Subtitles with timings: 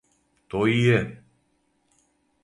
[0.53, 0.97] То и је.